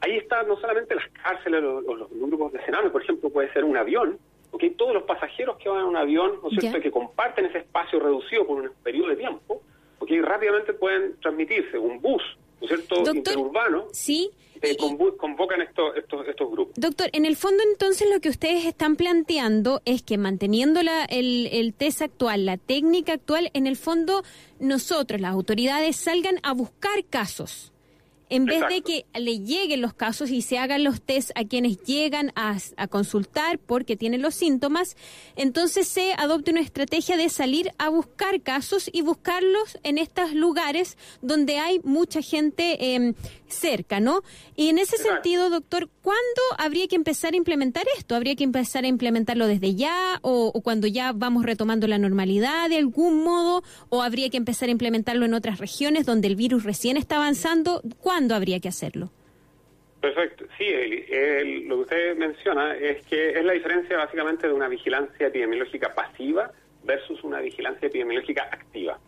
Ahí 0.00 0.16
están 0.16 0.46
no 0.46 0.56
solamente 0.56 0.94
las 0.94 1.08
cárceles 1.08 1.62
o 1.62 1.94
los, 1.94 2.08
grupos 2.10 2.52
de 2.52 2.60
cename, 2.60 2.90
por 2.90 3.02
ejemplo, 3.02 3.28
puede 3.28 3.52
ser 3.52 3.64
un 3.64 3.76
avión, 3.76 4.18
¿okay? 4.52 4.70
todos 4.70 4.94
los 4.94 5.02
pasajeros 5.02 5.56
que 5.58 5.68
van 5.68 5.80
en 5.80 5.86
un 5.86 5.96
avión, 5.96 6.38
¿no 6.40 6.48
es 6.48 6.60
cierto?, 6.60 6.80
que 6.80 6.90
comparten 6.90 7.46
ese 7.46 7.58
espacio 7.58 7.98
reducido 7.98 8.46
por 8.46 8.62
un 8.62 8.70
periodo 8.82 9.08
de 9.08 9.16
tiempo, 9.16 9.60
porque 9.98 10.22
rápidamente 10.22 10.72
pueden 10.72 11.18
transmitirse 11.20 11.76
un 11.76 12.00
bus, 12.00 12.22
¿no 12.60 12.66
es 12.66 12.68
cierto?, 12.68 13.14
interurbano. 13.14 13.86
Sí. 13.92 14.30
Eh, 14.60 14.76
convocan 14.76 15.60
estos, 15.60 15.96
estos, 15.96 16.26
estos 16.26 16.50
grupos. 16.50 16.74
Doctor, 16.76 17.10
en 17.12 17.24
el 17.24 17.36
fondo 17.36 17.62
entonces 17.70 18.08
lo 18.12 18.20
que 18.20 18.28
ustedes 18.28 18.64
están 18.66 18.96
planteando 18.96 19.82
es 19.84 20.02
que 20.02 20.18
manteniendo 20.18 20.82
la, 20.82 21.04
el, 21.04 21.46
el 21.52 21.74
test 21.74 22.02
actual, 22.02 22.44
la 22.44 22.56
técnica 22.56 23.12
actual, 23.12 23.50
en 23.54 23.68
el 23.68 23.76
fondo 23.76 24.24
nosotros, 24.58 25.20
las 25.20 25.32
autoridades, 25.32 25.94
salgan 25.94 26.40
a 26.42 26.54
buscar 26.54 27.04
casos 27.08 27.72
en 28.30 28.44
vez 28.44 28.62
de 28.68 28.82
que 28.82 29.06
le 29.18 29.40
lleguen 29.40 29.80
los 29.80 29.94
casos 29.94 30.30
y 30.30 30.42
se 30.42 30.58
hagan 30.58 30.84
los 30.84 31.00
test 31.00 31.30
a 31.34 31.44
quienes 31.44 31.82
llegan 31.82 32.32
a, 32.34 32.58
consultar 32.88 33.58
porque 33.58 33.96
tienen 33.96 34.22
los 34.22 34.34
síntomas, 34.34 34.96
entonces 35.36 35.88
se 35.88 36.12
adopte 36.14 36.50
una 36.50 36.60
estrategia 36.60 37.16
de 37.16 37.28
salir 37.28 37.70
a 37.78 37.88
buscar 37.88 38.40
casos 38.42 38.90
y 38.92 39.02
buscarlos 39.02 39.78
en 39.82 39.98
estos 39.98 40.32
lugares 40.32 40.96
donde 41.22 41.58
hay 41.58 41.80
mucha 41.84 42.22
gente 42.22 42.94
em, 42.94 43.14
cerca, 43.46 44.00
¿no? 44.00 44.22
Y 44.56 44.68
en 44.68 44.78
ese 44.78 44.96
sentido, 44.96 45.50
doctor, 45.50 45.88
¿cuándo 46.02 46.42
habría 46.58 46.88
que 46.88 46.96
empezar 46.96 47.34
a 47.34 47.36
implementar 47.36 47.84
esto? 47.96 48.14
¿Habría 48.14 48.36
que 48.36 48.44
empezar 48.44 48.84
a 48.84 48.88
implementarlo 48.88 49.46
desde 49.46 49.74
ya 49.74 50.18
o, 50.22 50.50
o 50.54 50.60
cuando 50.60 50.86
ya 50.86 51.12
vamos 51.12 51.44
retomando 51.44 51.86
la 51.86 51.98
normalidad 51.98 52.68
de 52.68 52.76
algún 52.76 53.22
modo? 53.22 53.62
¿O 53.88 54.02
habría 54.02 54.30
que 54.30 54.36
empezar 54.36 54.68
a 54.68 54.72
implementarlo 54.72 55.24
en 55.24 55.34
otras 55.34 55.58
regiones 55.58 56.06
donde 56.06 56.28
el 56.28 56.36
virus 56.36 56.64
recién 56.64 56.96
está 56.96 57.16
avanzando? 57.16 57.82
¿Cuándo 58.00 58.17
habría 58.34 58.60
que 58.60 58.68
hacerlo? 58.68 59.10
Perfecto. 60.00 60.44
Sí, 60.56 60.66
lo 61.66 61.76
que 61.76 61.82
usted 61.82 62.16
menciona 62.16 62.76
es 62.76 63.04
que 63.06 63.30
es 63.30 63.44
la 63.44 63.52
diferencia 63.52 63.96
básicamente 63.96 64.46
de 64.46 64.52
una 64.52 64.68
vigilancia 64.68 65.26
epidemiológica 65.26 65.92
pasiva 65.94 66.52
versus 66.84 67.22
una 67.24 67.40
vigilancia 67.40 67.88
epidemiológica 67.88 68.44
activa. 68.44 68.98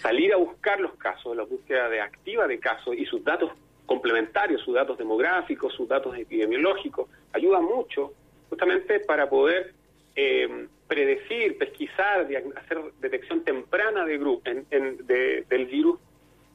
Salir 0.00 0.32
a 0.32 0.36
buscar 0.36 0.80
los 0.80 0.94
casos, 0.94 1.36
la 1.36 1.42
búsqueda 1.42 1.88
de 1.88 2.00
activa 2.00 2.46
de 2.46 2.58
casos 2.58 2.94
y 2.96 3.04
sus 3.04 3.22
datos 3.24 3.52
complementarios, 3.84 4.62
sus 4.62 4.74
datos 4.74 4.96
demográficos, 4.96 5.74
sus 5.74 5.88
datos 5.88 6.16
epidemiológicos, 6.16 7.08
ayuda 7.32 7.60
mucho 7.60 8.12
justamente 8.48 9.00
para 9.00 9.28
poder 9.28 9.74
eh, 10.14 10.66
predecir, 10.86 11.58
pesquisar, 11.58 12.26
hacer 12.56 12.78
detección 13.00 13.44
temprana 13.44 14.04
de, 14.04 14.18
grupo, 14.18 14.42
del 14.48 15.66
virus 15.66 15.98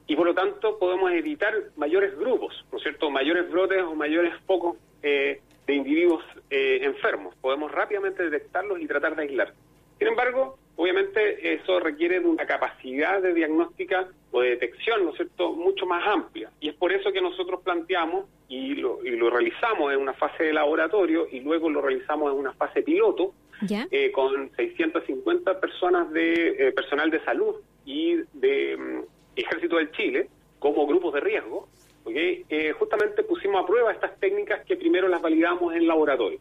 y 0.06 0.16
por 0.16 0.26
lo 0.26 0.34
tanto 0.34 0.78
podemos 0.78 1.12
evitar 1.12 1.54
mayores 1.76 2.16
grupos, 2.18 2.64
¿no 2.70 2.78
es 2.78 2.82
cierto? 2.82 3.10
Mayores 3.10 3.50
brotes 3.50 3.82
o 3.82 3.94
mayores 3.94 4.34
focos 4.46 4.76
eh, 5.02 5.40
de 5.66 5.74
individuos 5.74 6.24
eh, 6.50 6.80
enfermos. 6.82 7.34
Podemos 7.36 7.70
rápidamente 7.70 8.28
detectarlos 8.28 8.80
y 8.80 8.86
tratar 8.86 9.16
de 9.16 9.22
aislar. 9.22 9.54
Sin 9.98 10.08
embargo, 10.08 10.58
obviamente 10.76 11.54
eso 11.54 11.78
requiere 11.78 12.20
de 12.20 12.26
una 12.26 12.46
capacidad 12.46 13.22
de 13.22 13.34
diagnóstica 13.34 14.08
o 14.32 14.40
de 14.40 14.50
detección, 14.50 15.04
¿no 15.04 15.10
es 15.10 15.16
cierto?, 15.16 15.52
mucho 15.52 15.86
más 15.86 16.06
amplia. 16.06 16.50
Y 16.60 16.68
es 16.70 16.74
por 16.74 16.92
eso 16.92 17.12
que 17.12 17.20
nosotros 17.20 17.60
planteamos 17.62 18.26
y 18.48 18.74
lo, 18.74 19.04
y 19.04 19.10
lo 19.10 19.30
realizamos 19.30 19.92
en 19.92 20.00
una 20.00 20.12
fase 20.14 20.44
de 20.44 20.52
laboratorio 20.52 21.26
y 21.30 21.40
luego 21.40 21.70
lo 21.70 21.80
realizamos 21.80 22.32
en 22.32 22.38
una 22.38 22.52
fase 22.52 22.82
piloto 22.82 23.32
eh, 23.70 24.10
con 24.10 24.50
650 24.56 25.60
personas 25.60 26.10
de 26.10 26.48
eh, 26.58 26.72
personal 26.72 27.10
de 27.10 27.24
salud 27.24 27.54
y 27.84 28.16
de 28.32 28.76
mm, 28.76 29.11
Ejército 29.36 29.76
del 29.76 29.90
Chile 29.92 30.28
como 30.58 30.86
grupos 30.86 31.14
de 31.14 31.20
riesgo. 31.20 31.68
¿okay? 32.04 32.44
Eh, 32.48 32.72
justamente 32.72 33.22
pusimos 33.22 33.62
a 33.62 33.66
prueba 33.66 33.92
estas 33.92 34.18
técnicas 34.18 34.64
que 34.64 34.76
primero 34.76 35.08
las 35.08 35.20
validamos 35.20 35.74
en 35.74 35.86
laboratorio. 35.86 36.38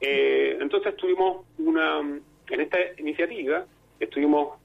entonces 0.00 0.96
tuvimos 0.96 1.46
una, 1.58 2.00
en 2.00 2.60
esta 2.60 2.78
iniciativa, 2.98 3.64
estuvimos 3.98 4.58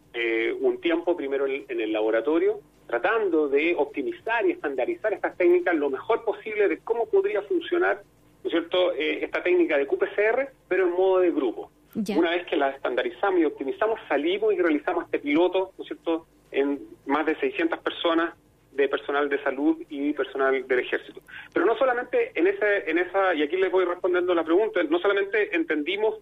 un 0.60 0.82
tiempo 0.82 1.16
primero 1.16 1.46
en, 1.46 1.64
el 1.70 1.94
laboratorio 1.94 2.60
tratando 2.88 3.48
de 3.48 3.76
optimizar 3.78 4.46
y 4.46 4.52
estandarizar 4.52 5.14
estas 5.14 5.38
técnicas 5.38 5.76
lo 5.76 5.90
mejor 5.90 6.26
posible 6.26 6.68
de 6.68 6.80
cómo 6.80 7.06
podría 7.06 7.44
funcionar 7.44 8.02
¿no 8.44 8.48
es 8.48 8.52
cierto? 8.52 8.92
esta 8.94 9.44
técnica 9.44 9.78
de 9.78 9.86
QPCR, 9.86 10.50
pero 10.68 10.88
en 10.88 10.94
modo 10.94 11.20
de 11.20 11.32
grupo. 11.32 11.72
Una 12.16 12.32
vez 12.32 12.46
que 12.46 12.56
la 12.56 12.70
estandarizamos 12.70 13.40
y 13.40 13.46
optimizamos, 13.46 14.00
salimos 14.08 14.54
y 14.54 14.58
realizamos 14.58 15.06
este 15.06 15.20
piloto, 15.20 15.74
¿no 15.78 15.84
es 15.84 15.88
cierto?, 15.88 16.28
en 16.52 16.80
más 17.06 17.26
de 17.26 17.36
600 17.36 17.80
personas 17.80 18.34
de 18.72 18.88
personal 18.88 19.30
de 19.30 19.42
salud 19.44 19.78
y 19.90 20.14
personal 20.14 20.68
del 20.68 20.80
ejército. 20.80 21.22
Pero 21.54 21.66
no 21.66 21.78
solamente 21.78 22.32
en 22.36 22.48
ese, 22.48 22.90
en 22.90 22.98
esa, 22.98 23.34
y 23.34 23.44
aquí 23.44 23.58
les 23.58 23.72
voy 23.72 23.86
respondiendo 23.86 24.34
la 24.34 24.44
pregunta, 24.44 24.82
no 24.84 25.00
solamente 25.00 25.56
entendimos, 25.56 26.16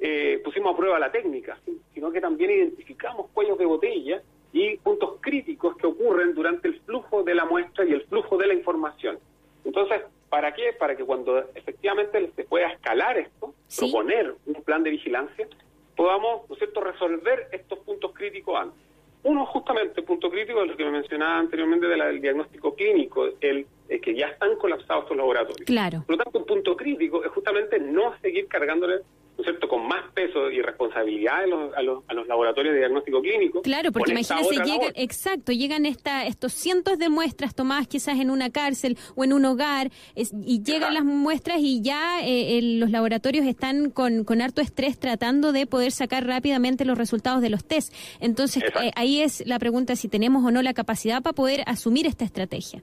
eh, 0.00 0.40
pusimos 0.42 0.74
a 0.74 0.76
prueba 0.76 0.98
la 0.98 1.12
técnica, 1.12 1.58
sino 1.94 2.10
que 2.10 2.20
también 2.20 2.50
identificamos 2.50 3.30
cuellos 3.32 3.58
de 3.58 3.66
botella 3.66 4.22
y 4.52 4.76
puntos 4.78 5.18
críticos 5.20 5.76
que 5.76 5.86
ocurren 5.86 6.34
durante 6.34 6.68
el 6.68 6.80
flujo 6.80 7.22
de 7.22 7.34
la 7.34 7.44
muestra 7.44 7.84
y 7.84 7.92
el 7.92 8.02
flujo 8.02 8.36
de 8.38 8.46
la 8.48 8.54
información. 8.54 9.18
Entonces, 9.64 10.00
¿Para 10.30 10.54
qué? 10.54 10.72
Para 10.72 10.96
que 10.96 11.04
cuando 11.04 11.40
efectivamente 11.56 12.30
se 12.36 12.44
pueda 12.44 12.68
escalar 12.68 13.18
esto, 13.18 13.52
proponer 13.76 14.36
un 14.46 14.62
plan 14.62 14.84
de 14.84 14.90
vigilancia, 14.90 15.48
podamos, 15.96 16.48
¿no 16.48 16.54
es 16.54 16.60
cierto?, 16.60 16.80
resolver 16.80 17.48
estos 17.50 17.80
puntos 17.80 18.12
críticos 18.14 18.56
antes. 18.56 18.80
Uno, 19.22 19.44
justamente, 19.46 20.02
punto 20.02 20.30
crítico, 20.30 20.62
es 20.62 20.68
lo 20.68 20.76
que 20.76 20.84
me 20.84 20.92
mencionaba 20.92 21.38
anteriormente 21.38 21.86
del 21.86 22.20
diagnóstico 22.20 22.74
clínico, 22.74 23.28
el, 23.40 23.66
que 24.00 24.14
ya 24.14 24.28
están 24.28 24.56
colapsados 24.56 25.04
estos 25.04 25.16
laboratorios. 25.16 25.66
Claro. 25.66 26.04
Por 26.06 26.16
lo 26.16 26.22
tanto, 26.24 26.38
un 26.38 26.46
punto 26.46 26.76
crítico 26.76 27.22
es 27.22 27.30
justamente 27.30 27.78
no 27.78 28.14
seguir 28.20 28.48
cargándole 28.48 29.00
cierto?, 29.44 29.68
con 29.68 29.86
más 29.86 30.10
peso 30.12 30.50
y 30.50 30.60
responsabilidad 30.62 31.44
a 31.44 31.46
los, 31.46 31.74
a 32.08 32.12
los, 32.14 32.26
laboratorios 32.26 32.74
de 32.74 32.80
diagnóstico 32.80 33.20
clínico. 33.20 33.62
Claro, 33.62 33.92
porque 33.92 34.12
imagínese, 34.12 34.56
llegan, 34.64 34.92
exacto, 34.94 35.52
llegan 35.52 35.86
esta, 35.86 36.26
estos 36.26 36.52
cientos 36.52 36.98
de 36.98 37.08
muestras 37.08 37.54
tomadas 37.54 37.88
quizás 37.88 38.18
en 38.18 38.30
una 38.30 38.50
cárcel 38.50 38.96
o 39.16 39.24
en 39.24 39.32
un 39.32 39.44
hogar, 39.44 39.90
y 40.14 40.62
llegan 40.62 40.94
las 40.94 41.04
muestras 41.04 41.58
y 41.60 41.82
ya 41.82 42.20
eh, 42.22 42.60
los 42.62 42.90
laboratorios 42.90 43.46
están 43.46 43.90
con, 43.90 44.24
con 44.24 44.42
harto 44.42 44.60
estrés 44.60 44.98
tratando 44.98 45.52
de 45.52 45.66
poder 45.66 45.92
sacar 45.92 46.26
rápidamente 46.26 46.84
los 46.84 46.98
resultados 46.98 47.42
de 47.42 47.50
los 47.50 47.64
test. 47.64 47.94
Entonces, 48.20 48.62
eh, 48.82 48.90
ahí 48.96 49.20
es 49.20 49.46
la 49.46 49.58
pregunta 49.58 49.96
si 49.96 50.08
tenemos 50.08 50.44
o 50.44 50.50
no 50.50 50.62
la 50.62 50.74
capacidad 50.74 51.22
para 51.22 51.34
poder 51.34 51.62
asumir 51.66 52.06
esta 52.06 52.24
estrategia. 52.24 52.82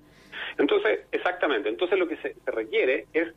Entonces, 0.58 1.02
exactamente, 1.12 1.70
entonces 1.70 2.00
lo 2.00 2.08
que 2.08 2.18
se, 2.18 2.36
requiere 2.46 3.06
es 3.14 3.34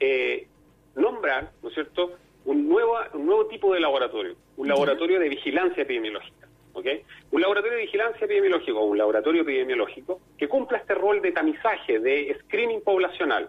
eh, 0.00 0.48
nombrar, 0.96 1.52
¿no 1.62 1.68
es 1.68 1.74
cierto?, 1.74 2.12
un 2.44 2.68
nuevo, 2.68 2.96
un 3.14 3.26
nuevo 3.26 3.46
tipo 3.46 3.72
de 3.72 3.80
laboratorio, 3.80 4.34
un 4.56 4.68
laboratorio 4.68 5.18
de 5.18 5.28
vigilancia 5.28 5.82
epidemiológica. 5.82 6.48
¿okay? 6.74 7.02
Un 7.30 7.40
laboratorio 7.40 7.78
de 7.78 7.84
vigilancia 7.84 8.24
epidemiológica 8.24 8.78
o 8.78 8.84
un 8.84 8.98
laboratorio 8.98 9.42
epidemiológico 9.42 10.20
que 10.36 10.48
cumpla 10.48 10.78
este 10.78 10.94
rol 10.94 11.22
de 11.22 11.32
tamizaje, 11.32 11.98
de 12.00 12.36
screening 12.40 12.82
poblacional. 12.82 13.48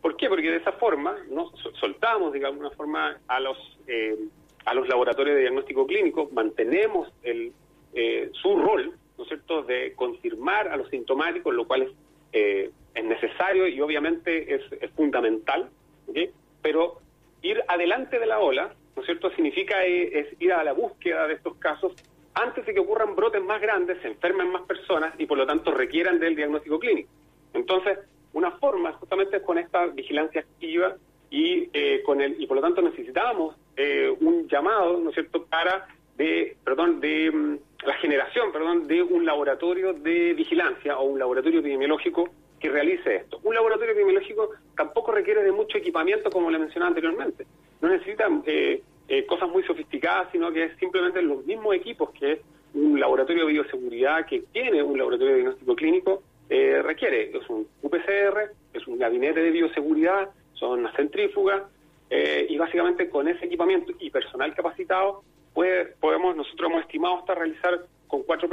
¿Por 0.00 0.16
qué? 0.16 0.28
Porque 0.28 0.50
de 0.50 0.56
esa 0.56 0.72
forma 0.72 1.16
nos 1.28 1.52
soltamos, 1.78 2.32
digamos, 2.32 2.60
una 2.60 2.70
forma 2.70 3.18
a 3.28 3.40
los, 3.40 3.58
eh, 3.86 4.16
a 4.64 4.72
los 4.72 4.88
laboratorios 4.88 5.36
de 5.36 5.42
diagnóstico 5.42 5.86
clínico, 5.86 6.30
mantenemos 6.32 7.12
el, 7.22 7.52
eh, 7.92 8.30
su 8.32 8.56
rol, 8.56 8.94
¿no 9.18 9.24
es 9.24 9.28
cierto?, 9.28 9.62
de 9.62 9.92
confirmar 9.94 10.68
a 10.68 10.76
los 10.76 10.88
sintomáticos, 10.88 11.54
lo 11.54 11.66
cual 11.66 11.82
es, 11.82 11.90
eh, 12.32 12.70
es 12.94 13.04
necesario 13.04 13.68
y 13.68 13.80
obviamente 13.80 14.54
es, 14.54 14.62
es 14.80 14.90
fundamental, 14.92 15.68
¿okay? 16.06 16.30
pero 16.62 17.00
ir 17.42 17.62
adelante 17.68 18.18
de 18.18 18.26
la 18.26 18.38
ola, 18.38 18.74
¿no 18.96 19.02
es 19.02 19.06
cierto?, 19.06 19.30
significa 19.30 19.84
eh, 19.84 20.18
es 20.20 20.40
ir 20.40 20.52
a 20.52 20.64
la 20.64 20.72
búsqueda 20.72 21.26
de 21.26 21.34
estos 21.34 21.56
casos 21.56 21.94
antes 22.34 22.64
de 22.64 22.74
que 22.74 22.80
ocurran 22.80 23.16
brotes 23.16 23.42
más 23.42 23.60
grandes, 23.60 24.00
se 24.02 24.08
enfermen 24.08 24.50
más 24.50 24.62
personas 24.62 25.14
y 25.18 25.26
por 25.26 25.38
lo 25.38 25.46
tanto 25.46 25.72
requieran 25.72 26.20
del 26.20 26.36
diagnóstico 26.36 26.78
clínico. 26.78 27.10
Entonces, 27.52 27.98
una 28.32 28.52
forma 28.52 28.92
justamente 28.92 29.38
es 29.38 29.42
con 29.42 29.58
esta 29.58 29.86
vigilancia 29.86 30.42
activa 30.42 30.96
y 31.30 31.68
eh, 31.72 32.02
con 32.04 32.20
el 32.20 32.40
y 32.40 32.46
por 32.46 32.56
lo 32.56 32.62
tanto 32.62 32.82
necesitamos 32.82 33.56
eh, 33.76 34.14
un 34.20 34.48
llamado, 34.48 34.98
¿no 34.98 35.10
es 35.10 35.14
cierto?, 35.14 35.44
para 35.44 35.88
de 36.16 36.56
perdón 36.64 37.00
de 37.00 37.30
mm, 37.30 37.58
la 37.86 37.94
generación, 37.94 38.52
perdón, 38.52 38.86
de 38.86 39.02
un 39.02 39.24
laboratorio 39.24 39.92
de 39.92 40.34
vigilancia 40.34 40.98
o 40.98 41.04
un 41.04 41.18
laboratorio 41.18 41.60
epidemiológico 41.60 42.30
que 42.60 42.68
realice 42.68 43.16
esto. 43.16 43.40
Un 43.42 43.54
laboratorio 43.54 43.92
epidemiológico 43.92 44.50
tampoco 44.76 45.12
requiere 45.12 45.42
de 45.42 45.50
mucho 45.50 45.78
equipamiento, 45.78 46.30
como 46.30 46.50
le 46.50 46.58
mencionaba 46.58 46.88
anteriormente. 46.88 47.46
No 47.80 47.88
necesita 47.88 48.28
eh, 48.46 48.82
eh, 49.08 49.26
cosas 49.26 49.48
muy 49.48 49.64
sofisticadas, 49.64 50.28
sino 50.30 50.52
que 50.52 50.64
es 50.64 50.76
simplemente 50.78 51.22
los 51.22 51.44
mismos 51.46 51.74
equipos 51.74 52.10
que 52.10 52.42
un 52.74 53.00
laboratorio 53.00 53.46
de 53.46 53.52
bioseguridad 53.52 54.26
que 54.26 54.44
tiene 54.52 54.82
un 54.82 54.96
laboratorio 54.96 55.32
de 55.32 55.40
diagnóstico 55.40 55.74
clínico 55.74 56.22
eh, 56.50 56.82
requiere. 56.82 57.36
Es 57.36 57.48
un 57.48 57.66
UPCR, 57.82 58.52
es 58.74 58.86
un 58.86 58.98
gabinete 58.98 59.40
de 59.40 59.50
bioseguridad, 59.50 60.28
son 60.52 60.80
una 60.80 60.92
centrífuga, 60.92 61.68
y 62.12 62.58
básicamente 62.58 63.08
con 63.08 63.28
ese 63.28 63.46
equipamiento 63.46 63.92
y 64.00 64.10
personal 64.10 64.52
capacitado, 64.52 65.22
puede, 65.54 65.86
podemos, 66.00 66.34
nosotros 66.34 66.68
hemos 66.68 66.82
estimado 66.82 67.18
hasta 67.18 67.36
realizar 67.36 67.86
con 68.08 68.24
cuatro 68.24 68.48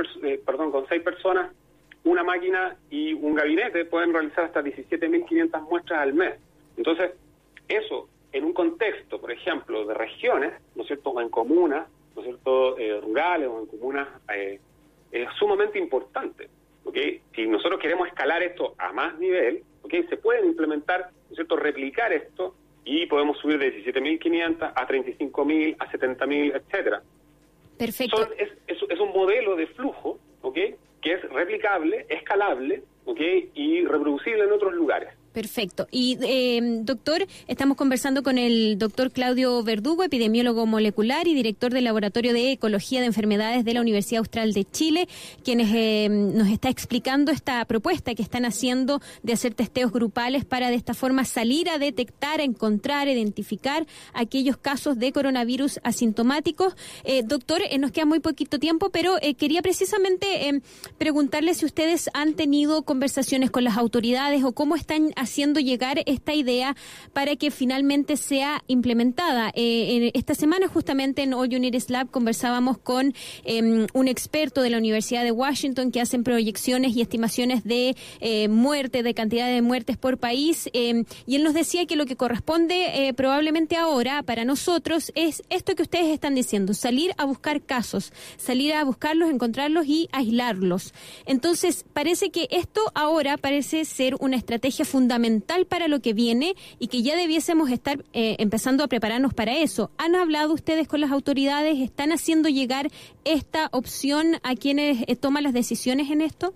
perdón, 0.45 0.71
con 0.71 0.87
seis 0.87 1.01
personas 1.01 1.51
una 2.07 2.23
máquina 2.23 2.77
y 2.89 3.13
un 3.13 3.35
gabinete 3.35 3.85
pueden 3.85 4.13
realizar 4.13 4.45
hasta 4.45 4.61
17.500 4.61 5.61
muestras 5.69 5.99
al 5.99 6.13
mes. 6.13 6.39
Entonces, 6.77 7.11
eso 7.67 8.09
en 8.31 8.43
un 8.43 8.53
contexto, 8.53 9.19
por 9.19 9.31
ejemplo, 9.31 9.85
de 9.85 9.93
regiones, 9.93 10.53
¿no 10.75 10.83
es 10.83 10.87
cierto?, 10.87 11.09
o 11.11 11.21
en 11.21 11.29
comunas, 11.29 11.87
¿no 12.15 12.21
es 12.21 12.27
cierto?, 12.27 12.77
eh, 12.77 12.99
rurales 13.01 13.47
o 13.47 13.59
en 13.59 13.65
comunas, 13.67 14.07
eh, 14.33 14.59
es 15.11 15.29
sumamente 15.39 15.79
importante. 15.79 16.49
¿ok? 16.83 16.97
Si 17.35 17.47
nosotros 17.47 17.79
queremos 17.79 18.07
escalar 18.07 18.43
esto 18.43 18.75
a 18.77 18.91
más 18.91 19.17
nivel, 19.19 19.63
¿ok? 19.81 19.93
se 20.09 20.17
pueden 20.17 20.45
implementar, 20.45 21.09
¿no 21.11 21.29
es 21.31 21.35
cierto?, 21.35 21.55
replicar 21.55 22.13
esto 22.13 22.55
y 22.83 23.05
podemos 23.07 23.37
subir 23.39 23.59
de 23.59 23.83
17.500 23.83 24.73
a 24.75 24.87
35.000, 24.87 25.75
a 25.79 25.91
70.000, 25.91 26.55
etcétera. 26.55 27.01
Perfecto. 27.77 28.29
es, 28.37 28.49
es, 28.67 28.99
un 28.99 29.09
modelo 29.09 29.55
de 29.55 29.67
flujo, 29.67 30.16
que 31.07 31.13
es 31.13 31.29
replicable, 31.29 32.05
escalable 32.09 32.83
y 33.55 33.85
reproducible 33.85 34.43
en 34.43 34.51
otros 34.51 34.73
lugares. 34.73 35.16
Perfecto. 35.37 35.87
Y, 35.91 36.17
eh, 36.23 36.79
doctor, 36.81 37.27
estamos 37.47 37.77
conversando 37.77 38.23
con 38.23 38.39
el 38.39 38.79
doctor 38.79 39.11
Claudio 39.11 39.61
Verdugo, 39.61 40.03
epidemiólogo 40.03 40.65
molecular 40.65 41.27
y 41.27 41.35
director 41.35 41.71
del 41.71 41.83
Laboratorio 41.83 42.33
de 42.33 42.53
Ecología 42.53 43.01
de 43.01 43.05
Enfermedades 43.05 43.63
de 43.63 43.75
la 43.75 43.81
Universidad 43.81 44.21
Austral 44.21 44.51
de 44.53 44.65
Chile, 44.65 45.07
quien 45.43 45.59
eh, 45.59 46.09
nos 46.09 46.47
está 46.47 46.69
explicando 46.69 47.31
esta 47.31 47.63
propuesta 47.65 48.15
que 48.15 48.23
están 48.23 48.45
haciendo 48.45 48.99
de 49.21 49.33
hacer 49.33 49.53
testeos 49.53 49.91
grupales 49.91 50.43
para 50.43 50.71
de 50.71 50.75
esta 50.75 50.95
forma 50.95 51.23
salir 51.23 51.69
a 51.69 51.77
detectar, 51.77 52.39
a 52.39 52.43
encontrar, 52.43 53.07
identificar 53.07 53.85
aquellos 54.15 54.57
casos 54.57 54.97
de 54.97 55.11
coronavirus 55.11 55.79
asintomáticos. 55.83 56.73
Eh, 57.03 57.21
doctor, 57.23 57.61
eh, 57.61 57.77
nos 57.77 57.91
queda 57.91 58.05
muy 58.05 58.21
poquito 58.21 58.57
tiempo, 58.57 58.89
pero 58.89 59.17
eh, 59.21 59.35
quería 59.35 59.61
precisamente 59.61 60.63
preguntarle 60.97 61.53
si 61.53 61.65
ustedes 61.65 62.09
han 62.15 62.33
tenido 62.33 62.81
conversaciones 62.81 63.51
con 63.51 63.63
las 63.63 63.77
autoridades 63.77 64.43
o 64.43 64.53
cómo 64.53 64.75
están 64.75 65.11
haciendo 65.15 65.26
haciendo 65.27 65.59
llegar 65.59 66.01
esta 66.05 66.33
idea 66.33 66.75
para 67.13 67.35
que 67.35 67.51
finalmente 67.51 68.15
sea 68.15 68.63
implementada. 68.67 69.51
Eh, 69.55 70.11
esta 70.13 70.33
semana 70.35 70.67
justamente 70.67 71.21
en 71.21 71.33
All 71.33 71.53
United 71.53 71.83
Lab 71.89 72.09
conversábamos 72.09 72.77
con 72.77 73.13
em, 73.43 73.87
un 73.93 74.07
experto 74.07 74.61
de 74.61 74.69
la 74.69 74.77
Universidad 74.77 75.23
de 75.23 75.31
Washington 75.31 75.91
que 75.91 75.99
hacen 75.99 76.23
proyecciones 76.23 76.95
y 76.95 77.01
estimaciones 77.01 77.65
de 77.65 77.95
eh, 78.21 78.47
muerte, 78.47 79.03
de 79.03 79.13
cantidad 79.13 79.47
de 79.47 79.61
muertes 79.61 79.97
por 79.97 80.17
país, 80.17 80.69
em, 80.73 81.03
y 81.25 81.35
él 81.35 81.43
nos 81.43 81.53
decía 81.53 81.85
que 81.85 81.97
lo 81.97 82.05
que 82.05 82.15
corresponde 82.15 83.07
eh, 83.07 83.13
probablemente 83.13 83.75
ahora 83.75 84.23
para 84.23 84.45
nosotros 84.45 85.11
es 85.13 85.43
esto 85.49 85.75
que 85.75 85.83
ustedes 85.83 86.07
están 86.07 86.35
diciendo, 86.35 86.73
salir 86.73 87.11
a 87.17 87.25
buscar 87.25 87.61
casos, 87.61 88.13
salir 88.37 88.73
a 88.73 88.83
buscarlos, 88.85 89.29
encontrarlos 89.29 89.87
y 89.87 90.07
aislarlos. 90.13 90.93
Entonces, 91.25 91.85
parece 91.93 92.29
que 92.29 92.47
esto 92.49 92.81
ahora 92.95 93.37
parece 93.37 93.83
ser 93.83 94.15
una 94.19 94.37
estrategia 94.37 94.85
fundamental 94.85 95.06
fundamental 95.07 95.65
para 95.65 95.87
lo 95.87 96.01
que 96.01 96.11
viene 96.11 96.55
y 96.79 96.89
que 96.89 97.01
ya 97.01 97.15
debiésemos 97.15 97.71
estar 97.71 97.99
eh, 98.11 98.35
empezando 98.39 98.83
a 98.83 98.87
prepararnos 98.87 99.33
para 99.33 99.55
eso. 99.55 99.89
¿Han 99.97 100.15
hablado 100.15 100.53
ustedes 100.53 100.85
con 100.89 100.99
las 100.99 101.11
autoridades? 101.11 101.79
¿Están 101.79 102.11
haciendo 102.11 102.49
llegar 102.49 102.87
esta 103.23 103.69
opción 103.71 104.35
a 104.43 104.55
quienes 104.55 105.05
eh, 105.07 105.15
toman 105.15 105.43
las 105.43 105.53
decisiones 105.53 106.11
en 106.11 106.19
esto? 106.19 106.53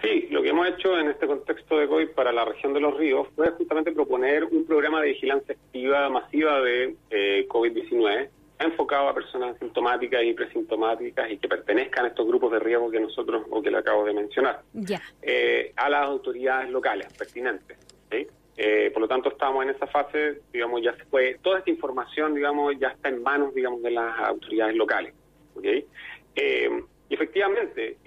Sí, 0.00 0.28
lo 0.30 0.42
que 0.42 0.48
hemos 0.48 0.68
hecho 0.68 0.98
en 0.98 1.10
este 1.10 1.26
contexto 1.26 1.76
de 1.76 1.86
COVID 1.86 2.08
para 2.14 2.32
la 2.32 2.46
región 2.46 2.72
de 2.72 2.80
los 2.80 2.96
ríos 2.96 3.28
fue 3.36 3.50
justamente 3.50 3.92
proponer 3.92 4.44
un 4.44 4.64
programa 4.64 5.02
de 5.02 5.08
vigilancia 5.08 5.54
activa 5.54 6.08
masiva 6.08 6.62
de 6.62 6.96
eh, 7.10 7.46
COVID-19 7.46 8.30
enfocado 8.58 9.08
a 9.08 9.14
personas 9.14 9.56
sintomáticas 9.58 10.22
y 10.24 10.34
presintomáticas 10.34 11.30
y 11.30 11.38
que 11.38 11.48
pertenezcan 11.48 12.04
a 12.04 12.08
estos 12.08 12.26
grupos 12.26 12.52
de 12.52 12.58
riesgo 12.58 12.90
que 12.90 13.00
nosotros 13.00 13.44
o 13.50 13.62
que 13.62 13.70
le 13.70 13.78
acabo 13.78 14.04
de 14.04 14.14
mencionar, 14.14 14.62
eh, 15.22 15.72
a 15.76 15.88
las 15.88 16.06
autoridades 16.06 16.70
locales 16.70 17.12
pertinentes. 17.16 17.78
Eh, 18.60 18.90
por 18.92 19.02
lo 19.02 19.06
tanto, 19.06 19.28
estamos 19.28 19.62
en 19.62 19.70
esa 19.70 19.86
fase, 19.86 20.40
digamos, 20.52 20.82
ya 20.82 20.92
se 20.96 21.04
fue, 21.04 21.38
toda 21.40 21.60
esta 21.60 21.70
información, 21.70 22.34
digamos, 22.34 22.74
ya 22.80 22.88
está 22.88 23.08
en 23.08 23.22
manos, 23.22 23.54
digamos, 23.54 23.80
de 23.82 23.92
las 23.92 24.18
autoridades 24.18 24.74
locales. 24.74 25.14
¿okay? 25.54 25.86
Eh, 26.34 26.82
y 27.08 27.14
efectivamente, 27.14 27.98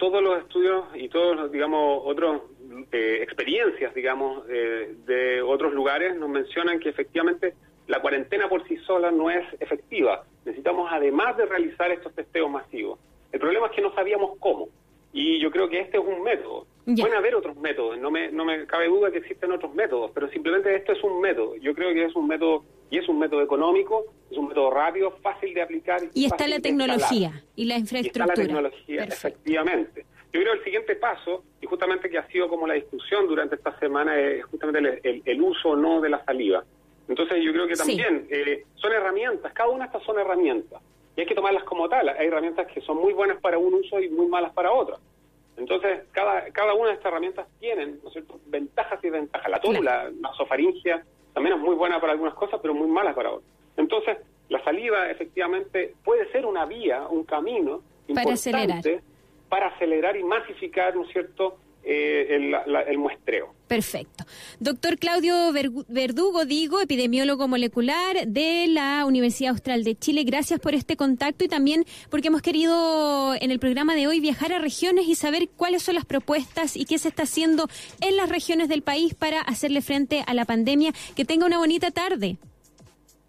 todos 0.00 0.20
los 0.20 0.40
estudios 0.40 0.86
y 0.94 1.08
todos, 1.08 1.52
digamos, 1.52 2.02
otros 2.04 2.42
experiencias, 2.90 3.94
digamos, 3.94 4.44
de 4.48 5.40
otros 5.40 5.72
lugares 5.72 6.16
nos 6.16 6.28
mencionan 6.28 6.80
que 6.80 6.88
efectivamente 6.88 7.54
la 7.90 8.00
cuarentena 8.00 8.48
sola 8.90 9.12
no 9.12 9.30
es 9.30 9.46
efectiva. 9.60 10.24
Necesitamos, 10.44 10.88
además 10.90 11.36
de 11.36 11.46
realizar 11.46 11.92
estos 11.92 12.12
testeos 12.12 12.50
masivos. 12.50 12.98
El 13.30 13.38
problema 13.38 13.66
es 13.66 13.72
que 13.72 13.82
no 13.82 13.94
sabíamos 13.94 14.36
cómo. 14.40 14.68
Y 15.12 15.40
yo 15.40 15.50
creo 15.52 15.68
que 15.68 15.78
este 15.78 15.98
es 15.98 16.04
un 16.04 16.24
método. 16.24 16.66
Pueden 16.84 17.16
haber 17.16 17.36
otros 17.36 17.56
métodos, 17.56 17.98
no 17.98 18.10
me, 18.10 18.32
no 18.32 18.44
me 18.44 18.66
cabe 18.66 18.88
duda 18.88 19.12
que 19.12 19.18
existen 19.18 19.52
otros 19.52 19.72
métodos, 19.74 20.10
pero 20.12 20.28
simplemente 20.30 20.74
esto 20.74 20.90
es 20.90 21.04
un 21.04 21.20
método. 21.20 21.54
Yo 21.56 21.72
creo 21.72 21.94
que 21.94 22.04
es 22.04 22.16
un 22.16 22.26
método, 22.26 22.64
y 22.90 22.98
es 22.98 23.08
un 23.08 23.20
método 23.20 23.42
económico, 23.42 24.06
es 24.28 24.36
un 24.36 24.48
método 24.48 24.70
rápido, 24.70 25.12
fácil 25.22 25.54
de 25.54 25.62
aplicar. 25.62 26.00
Y, 26.14 26.24
está 26.24 26.48
la 26.48 26.58
tecnología 26.58 27.44
y 27.54 27.66
la 27.66 27.78
infraestructura. 27.78 28.24
está 28.24 28.42
la 28.42 28.46
tecnología, 28.48 29.04
efectivamente. 29.04 30.04
Yo 30.32 30.40
creo 30.40 30.52
que 30.54 30.58
el 30.58 30.64
siguiente 30.64 30.96
paso, 30.96 31.44
y 31.60 31.66
justamente 31.66 32.10
que 32.10 32.18
ha 32.18 32.26
sido 32.26 32.48
como 32.48 32.66
la 32.66 32.74
discusión 32.74 33.28
durante 33.28 33.54
esta 33.54 33.78
semana, 33.78 34.18
es 34.18 34.44
justamente 34.46 35.00
el, 35.04 35.22
el 35.24 35.42
uso 35.42 35.70
o 35.70 35.76
no 35.76 36.00
de 36.00 36.08
la 36.08 36.24
saliva. 36.24 36.64
Entonces 37.10 37.42
yo 37.42 37.52
creo 37.52 37.66
que 37.66 37.74
también 37.74 38.28
eh, 38.30 38.64
son 38.76 38.92
herramientas, 38.92 39.52
cada 39.52 39.68
una 39.68 39.84
de 39.84 39.86
estas 39.86 40.04
son 40.04 40.20
herramientas 40.20 40.80
y 41.16 41.20
hay 41.20 41.26
que 41.26 41.34
tomarlas 41.34 41.64
como 41.64 41.88
tal. 41.88 42.08
Hay 42.08 42.28
herramientas 42.28 42.68
que 42.72 42.80
son 42.82 42.98
muy 42.98 43.12
buenas 43.12 43.40
para 43.40 43.58
un 43.58 43.74
uso 43.74 43.98
y 43.98 44.08
muy 44.08 44.28
malas 44.28 44.52
para 44.52 44.70
otro. 44.70 44.96
Entonces 45.56 46.04
cada, 46.12 46.44
cada 46.52 46.72
una 46.74 46.90
de 46.90 46.94
estas 46.94 47.10
herramientas 47.10 47.48
tienen 47.58 47.98
¿no 48.04 48.10
cierto? 48.10 48.38
ventajas 48.46 49.00
y 49.02 49.08
desventajas. 49.08 49.50
La 49.50 49.60
tómula, 49.60 50.08
la 50.20 50.32
sofaringia, 50.34 51.04
también 51.34 51.56
es 51.56 51.60
muy 51.60 51.74
buena 51.74 52.00
para 52.00 52.12
algunas 52.12 52.34
cosas, 52.34 52.60
pero 52.62 52.74
muy 52.74 52.86
mala 52.86 53.12
para 53.12 53.32
otras. 53.32 53.50
Entonces 53.76 54.18
la 54.48 54.62
saliva 54.62 55.10
efectivamente 55.10 55.94
puede 56.04 56.30
ser 56.30 56.46
una 56.46 56.64
vía, 56.64 57.08
un 57.08 57.24
camino 57.24 57.82
para 58.14 58.34
acelerar. 58.34 58.82
para 59.48 59.66
acelerar 59.66 60.16
y 60.16 60.22
masificar, 60.22 60.94
¿no 60.94 61.02
es 61.02 61.12
cierto?, 61.12 61.58
eh, 61.82 62.52
el, 62.88 62.98
muestreo. 62.98 63.54
Perfecto. 63.66 64.24
Doctor 64.58 64.98
Claudio 64.98 65.52
Verdugo, 65.88 66.44
digo, 66.44 66.80
epidemiólogo 66.80 67.48
molecular 67.48 68.26
de 68.26 68.66
la 68.68 69.04
Universidad 69.06 69.52
Austral 69.52 69.84
de 69.84 69.96
Chile, 69.96 70.24
gracias 70.24 70.60
por 70.60 70.74
este 70.74 70.96
contacto 70.96 71.44
y 71.44 71.48
también 71.48 71.84
porque 72.10 72.28
hemos 72.28 72.42
querido 72.42 73.34
en 73.40 73.50
el 73.50 73.58
programa 73.58 73.94
de 73.94 74.06
hoy 74.06 74.20
viajar 74.20 74.52
a 74.52 74.58
regiones 74.58 75.06
y 75.08 75.14
saber 75.14 75.48
cuáles 75.56 75.82
son 75.82 75.94
las 75.94 76.04
propuestas 76.04 76.76
y 76.76 76.84
qué 76.84 76.98
se 76.98 77.08
está 77.08 77.22
haciendo 77.22 77.68
en 78.00 78.16
las 78.16 78.28
regiones 78.28 78.68
del 78.68 78.82
país 78.82 79.14
para 79.14 79.40
hacerle 79.40 79.80
frente 79.80 80.22
a 80.26 80.34
la 80.34 80.44
pandemia. 80.44 80.92
Que 81.16 81.24
tenga 81.24 81.46
una 81.46 81.58
bonita 81.58 81.90
tarde. 81.90 82.36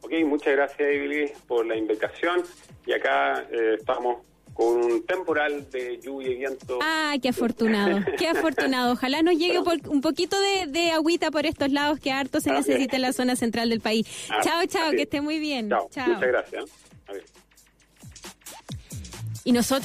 Ok, 0.02 0.14
muchas 0.26 0.54
gracias, 0.54 1.32
por 1.48 1.66
la 1.66 1.76
invitación 1.76 2.44
y 2.86 2.94
acá 2.94 3.46
eh, 3.52 3.76
estamos 3.78 4.18
con 4.54 4.78
un 4.78 5.06
temporal 5.06 5.70
de 5.72 6.00
lluvia 6.02 6.30
y 6.30 6.36
viento. 6.36 6.80
Ah, 6.82 7.16
qué 7.22 7.30
afortunado, 7.30 8.00
qué 8.18 8.28
afortunado. 8.28 8.94
Ojalá 8.94 9.22
nos 9.22 9.38
llegue 9.38 9.60
un 9.60 10.02
poquito 10.02 10.38
de, 10.68 10.92
agüita 10.92 11.32
por 11.32 11.46
estos 11.46 11.72
lados 11.72 12.00
que 12.00 12.12
harto 12.12 12.42
se 12.42 12.52
necesita 12.52 12.96
en 12.96 13.02
la 13.04 13.14
zona 13.14 13.36
central 13.36 13.70
del 13.70 13.82
país. 13.82 14.08
chao, 14.44 14.66
chao, 14.68 14.92
que 14.92 15.04
esté 15.04 15.22
muy 15.22 15.40
bien. 15.40 15.70
Chao. 15.70 15.90
Muchas 16.08 16.22
gracias. 16.22 16.66
Y 19.44 19.54
nosotros 19.54 19.80